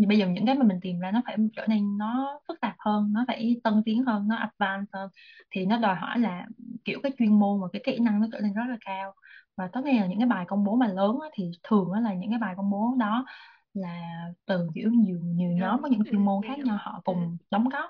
[0.07, 2.75] Bây giờ những cái mà mình tìm ra nó phải trở nên nó phức tạp
[2.79, 5.09] hơn nó phải tân tiến hơn nó advanced hơn
[5.51, 6.45] thì nó đòi hỏi là
[6.85, 9.13] kiểu cái chuyên môn và cái kỹ năng nó trở nên rất là cao.
[9.57, 12.13] Và tất nhiên là những cái bài công bố mà lớn á, thì thường là
[12.13, 13.25] những cái bài công bố đó
[13.73, 14.01] là
[14.45, 17.89] từ kiểu nhiều nhiều nhóm có những chuyên môn khác nhau họ cùng đóng góp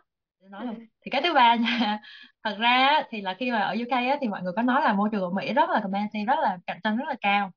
[0.49, 0.75] nói luôn.
[1.05, 1.99] Thì cái thứ ba nha
[2.43, 4.93] thật ra thì là khi mà ở UK á, thì mọi người có nói là
[4.93, 7.51] môi trường ở Mỹ rất là competitive rất là cạnh tranh rất là cao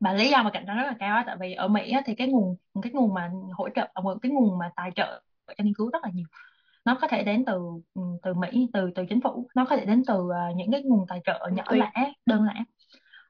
[0.00, 2.02] và lý do mà cạnh tranh rất là cao á tại vì ở Mỹ á,
[2.06, 3.88] thì cái nguồn cái nguồn mà hỗ trợ
[4.22, 5.22] cái nguồn mà tài trợ
[5.58, 6.26] cho nghiên cứu rất là nhiều.
[6.84, 7.60] Nó có thể đến từ
[7.94, 9.48] ừ, từ Mỹ từ từ chính phủ.
[9.54, 12.64] Nó có thể đến từ uh, những cái nguồn tài trợ nhỏ lẻ đơn lẻ.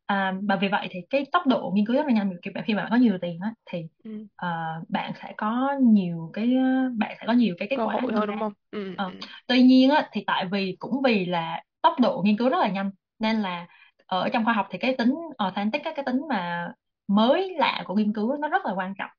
[0.07, 2.37] À, và vì vậy thì cái tốc độ nghiên cứu rất là nhanh.
[2.55, 4.23] Bạn khi mà bạn có nhiều tiền á thì ừ.
[4.23, 6.57] uh, bạn sẽ có nhiều cái
[6.97, 8.53] bạn sẽ có nhiều cái kết quả hơn đúng không?
[8.71, 8.93] Ừ.
[9.07, 9.13] uh,
[9.47, 12.69] tuy nhiên á thì tại vì cũng vì là tốc độ nghiên cứu rất là
[12.69, 13.67] nhanh nên là
[14.07, 16.73] ở trong khoa học thì cái tính authentic cái tính mà
[17.09, 19.11] mới lạ của nghiên cứu nó rất là quan trọng.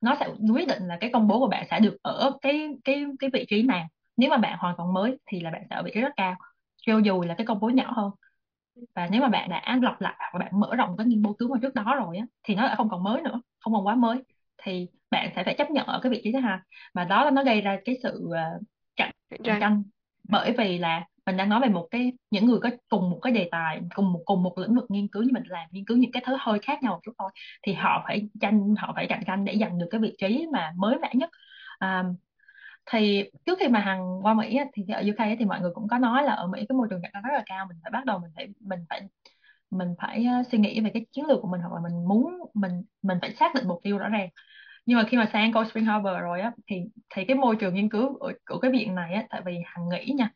[0.00, 3.04] Nó sẽ quyết định là cái công bố của bạn sẽ được ở cái cái
[3.18, 3.86] cái vị trí nào.
[4.16, 6.34] Nếu mà bạn hoàn toàn mới thì là bạn sẽ ở vị trí rất cao
[6.76, 8.10] cho dù là cái công bố nhỏ hơn.
[8.94, 11.58] Và nếu mà bạn đã lặp lại hoặc bạn mở rộng cái nghiên cứu mà
[11.62, 14.18] trước đó rồi á thì nó lại không còn mới nữa không còn quá mới
[14.62, 16.58] thì bạn sẽ phải chấp nhận ở cái vị trí thứ hai.
[16.94, 18.62] Và đó là nó gây ra cái sự uh,
[18.96, 19.10] cạnh
[19.44, 19.82] tranh.
[20.28, 23.32] Bởi vì là mình đang nói về một cái những người có cùng một cái
[23.32, 25.96] đề tài cùng một cùng một lĩnh vực nghiên cứu như mình làm nghiên cứu
[25.96, 27.30] những cái thứ hơi khác nhau một chút thôi
[27.62, 30.72] thì họ phải tranh họ phải cạnh tranh để giành được cái vị trí mà
[30.76, 31.30] mới mẻ nhất.
[31.78, 32.04] À,
[32.90, 35.98] thì trước khi mà hằng qua Mỹ thì ở UK thì mọi người cũng có
[35.98, 38.04] nói là ở Mỹ cái môi trường cạnh tranh rất là cao mình phải bắt
[38.04, 39.02] đầu mình phải mình phải
[39.70, 42.34] mình phải à, suy nghĩ về cái chiến lược của mình hoặc là mình muốn
[42.54, 44.28] mình mình phải xác định mục tiêu rõ ràng.
[44.86, 46.76] Nhưng mà khi mà sang Cold Spring Harbor rồi á thì
[47.14, 49.88] thì cái môi trường nghiên cứu của, của cái viện này á tại vì hằng
[49.88, 50.30] nghĩ nha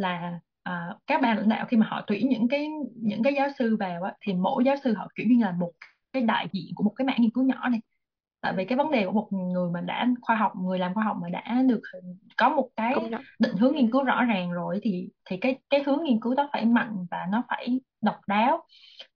[0.00, 3.48] là uh, các ban lãnh đạo khi mà họ tuyển những cái những cái giáo
[3.58, 5.72] sư vào á thì mỗi giáo sư họ kiểu như là một
[6.12, 7.80] cái đại diện của một cái mảng nghiên cứu nhỏ này.
[8.40, 11.04] Tại vì cái vấn đề của một người mà đã khoa học người làm khoa
[11.04, 11.80] học mà đã được
[12.36, 12.94] có một cái
[13.38, 16.48] định hướng nghiên cứu rõ ràng rồi thì thì cái cái hướng nghiên cứu đó
[16.52, 18.62] phải mạnh và nó phải độc đáo.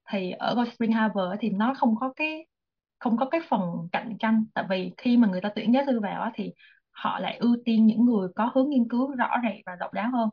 [0.09, 2.45] Thì ở Gold Spring Harbor thì nó không có cái
[2.99, 4.45] không có cái phần cạnh tranh.
[4.53, 6.53] Tại vì khi mà người ta tuyển giáo sư vào thì
[6.91, 10.11] họ lại ưu tiên những người có hướng nghiên cứu rõ rệt và độc đáo
[10.11, 10.29] hơn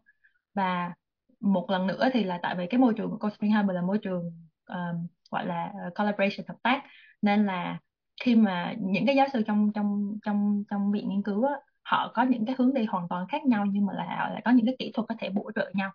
[0.54, 0.94] và
[1.40, 3.82] một lần nữa thì là tại vì cái môi trường của Cold Spring Harbor là
[3.82, 4.32] môi trường
[4.66, 6.82] um, gọi là ờ, collaboration hợp tác.
[7.22, 7.78] Nên là
[8.24, 12.12] khi mà những cái giáo sư trong trong trong trong viện nghiên cứu á, họ
[12.14, 14.50] có những cái hướng đi hoàn toàn khác nhau nhưng mà là họ lại có
[14.50, 15.90] những cái kỹ thuật có thể bổ trợ nhau.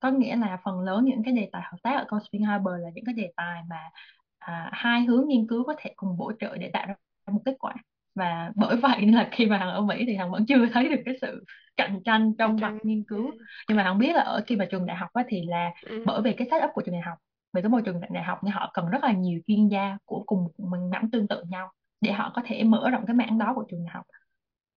[0.00, 2.74] Có nghĩa là phần lớn những cái đề tài hợp tác ở Cold Spring Harbor
[2.80, 3.90] là những cái đề tài mà
[4.38, 6.94] à, hai hướng nghiên cứu có thể cùng bổ trợ để tạo ra
[7.32, 7.74] một kết quả
[8.16, 10.88] và bởi vậy nên là khi mà hằng ở Mỹ thì hằng vẫn chưa thấy
[10.88, 11.44] được cái sự
[11.76, 13.30] cạnh tranh trong mặt nghiên cứu.
[13.68, 16.02] Nhưng mà hằng biết là ở khi mà trường đại học á, thì là Ừ.
[16.06, 17.18] bởi vì cái setup của trường đại học
[17.54, 20.24] về cái môi trường đại học thì họ cần rất là nhiều chuyên gia của
[20.26, 23.52] cùng mình mảng tương tự nhau để họ có thể mở rộng cái mảng đó
[23.56, 24.04] của trường đại học.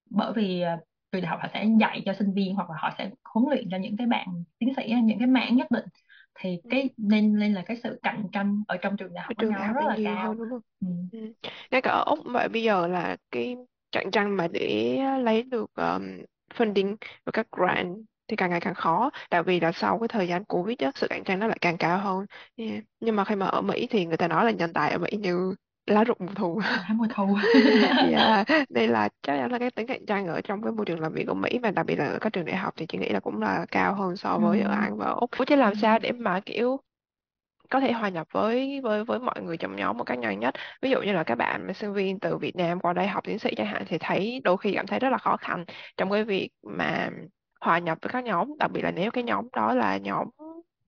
[0.09, 0.77] Bởi vì à,
[1.11, 3.67] trường đại học họ sẽ dạy cho sinh viên hoặc là họ sẽ huấn luyện
[3.71, 4.27] cho những cái bạn
[4.59, 5.85] tiến sĩ những cái mảng nhất định
[6.39, 6.69] thì Ừ.
[6.69, 9.45] cái nên nên là cái sự cạnh tranh ở trong trường đại Ở học với
[9.45, 10.61] trường nhau đại nó học rất là nhiều cao hơn đúng không?
[10.79, 10.87] ừ.
[11.11, 11.33] Ừ.
[11.71, 13.55] Ngay cả ở Úc vậy bây giờ là cái
[13.91, 16.03] cạnh tranh mà để lấy được um,
[16.55, 20.27] funding và các grant thì càng ngày càng khó tại vì là sau cái thời
[20.27, 22.83] gian Covid á, sự cạnh tranh nó lại càng cao hơn yeah.
[22.99, 25.09] nhưng mà khi mà ở Mỹ thì người ta nói là nhân tài ở Mỹ
[25.19, 25.55] như
[25.89, 27.37] lá rụng mùa thu lá mùa thu
[27.99, 28.47] yeah.
[28.69, 31.13] nên là chắc chắn là cái tính cạnh tranh ở trong cái môi trường làm
[31.13, 33.09] việc của Mỹ và đặc biệt là ở các trường đại học thì chị nghĩ
[33.09, 34.39] là cũng là cao hơn so ừ.
[34.39, 35.55] với ở Anh và Úc chứ Ừ.
[35.55, 36.77] làm sao để mà kiểu
[37.69, 40.53] có thể hòa nhập với với với mọi người trong nhóm một cách nhanh nhất
[40.81, 43.23] ví dụ như là các bạn mà sinh viên từ Việt Nam qua đây học
[43.23, 45.65] tiến sĩ chẳng hạn thì thấy đôi khi cảm thấy rất là khó khăn
[45.97, 47.09] trong cái việc mà
[47.61, 50.27] hòa nhập với các nhóm đặc biệt là nếu cái nhóm đó là nhóm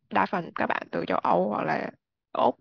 [0.10, 1.92] đa phần các bạn từ châu Âu hoặc là
[2.34, 2.56] Úc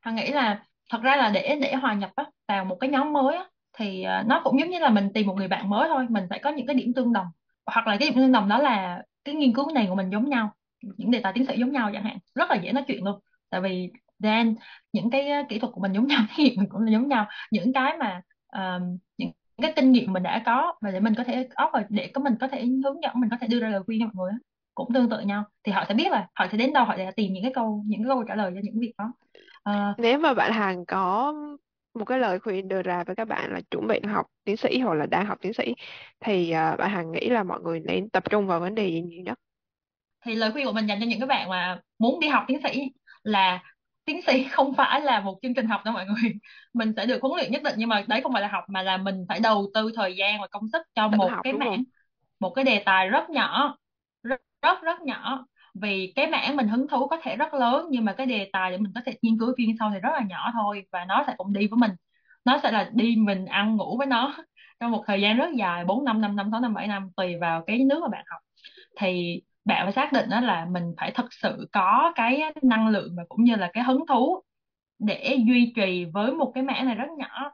[0.00, 3.12] Hằng nghĩ là thật ra là để để hòa nhập á, vào một cái nhóm
[3.12, 3.44] mới á,
[3.78, 6.24] thì à, nó cũng giống như là mình tìm một người bạn mới thôi mình
[6.30, 7.26] phải có những cái điểm tương đồng.
[7.66, 10.28] Hoặc là cái điểm tương đồng đó là cái nghiên cứu này của mình giống
[10.30, 10.50] nhau
[10.82, 13.20] những đề tài tiến sĩ giống nhau chẳng hạn rất là dễ nói chuyện luôn.
[13.50, 14.54] Tại vì Dan
[14.92, 17.08] những cái à, kỹ thuật của mình giống nhau thì nghiệm mình cũng là giống
[17.08, 17.26] nhau.
[17.50, 18.22] Những cái mà
[18.52, 19.30] um, những
[19.62, 22.34] cái kinh nghiệm mình đã có và để mình có thể offer để có mình
[22.40, 24.38] có thể hướng dẫn mình có thể đưa ra lời khuyên cho mọi người
[24.74, 25.44] cũng tương tự nhau.
[25.64, 27.84] Thì họ sẽ biết là họ sẽ đến đâu họ sẽ tìm những cái câu
[27.86, 29.12] những cái câu trả lời cho những việc đó.
[29.70, 31.32] Ờ, nếu mà bạn Hằng có
[31.94, 34.78] một cái lời khuyên đưa ra với các bạn là chuẩn bị học tiến sĩ
[34.80, 35.74] hoặc là đang học tiến sĩ
[36.20, 39.00] thì à, bạn Hằng nghĩ là mọi người nên tập trung vào vấn đề gì
[39.02, 39.38] nhiều nhất?
[40.24, 42.58] Thì lời khuyên của mình dành cho những cái bạn mà muốn đi học tiến
[42.62, 42.90] sĩ
[43.22, 43.62] là
[44.04, 46.32] tiến sĩ không phải là một chương trình học đâu mọi người.
[46.74, 48.82] Mình sẽ được huấn luyện nhất định nhưng mà đấy không phải là học mà
[48.82, 51.52] là mình phải đầu tư thời gian và công sức cho tự một học cái
[51.52, 51.78] đúng không?
[51.78, 51.84] mảng
[52.40, 53.78] một cái đề tài rất nhỏ
[54.22, 58.04] rất rất rất nhỏ vì cái mảng mình hứng thú có thể rất lớn, nhưng
[58.04, 60.20] mà cái đề tài để mình có thể nghiên cứu chuyên sâu thì rất là
[60.28, 61.90] nhỏ thôi, và nó sẽ cùng đi với mình.
[62.44, 64.34] Nó sẽ là đi mình ăn ngủ với nó
[64.80, 67.36] trong một thời gian rất dài 4 năm 5 năm 6 năm 7 năm, tùy
[67.40, 68.40] vào cái nước mà bạn học.
[68.98, 73.14] Thì bạn phải xác định đó là mình phải thực sự có cái năng lượng
[73.16, 74.42] và cũng như là cái hứng thú
[74.98, 77.52] để duy trì với một cái mảng này rất nhỏ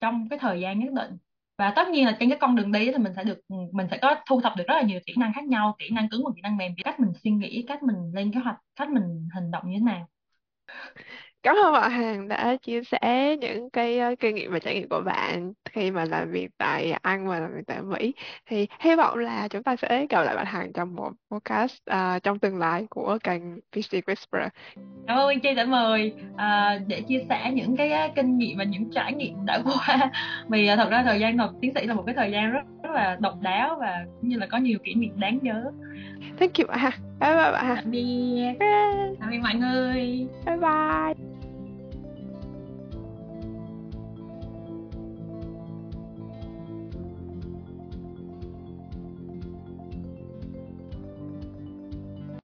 [0.00, 1.18] trong cái thời gian nhất định
[1.58, 3.86] và tất nhiên là trên cái con đường đi thì mình sẽ được ừ, mình
[3.90, 6.22] sẽ có thu thập được rất là nhiều kỹ năng khác nhau, kỹ năng cứng
[6.24, 9.28] và kỹ năng mềm cách mình suy nghĩ, cách mình lên kế hoạch, cách mình
[9.32, 10.08] hành động như thế nào.
[11.42, 14.88] Cảm ơn bạn Hằng đã chia sẻ những cái ờ, kinh nghiệm và trải nghiệm
[14.88, 18.14] của bạn khi mà làm việc tại Anh và làm việc tại Mỹ.
[18.46, 22.18] Thì hy vọng là chúng ta sẽ gặp lại bạn Hằng trong một podcast ờ,
[22.22, 24.48] trong tương lai của kênh PhD Whisperer.
[25.06, 28.64] cảm ơn Chi đã mời à, để chia sẻ những cái á, kinh nghiệm và
[28.64, 30.10] những trải nghiệm đã qua
[30.48, 32.62] vì à, thật ra thời gian học tiến sĩ là một cái thời gian rất
[32.82, 35.64] rất là độc đáo và cũng như là có nhiều kỷ niệm đáng nhớ
[36.38, 36.92] Thank you bạn Hằng.
[37.20, 37.76] Bye bye bạn Hằng.
[37.76, 41.37] tạm biệt Bye tạm biệt mọi người bye.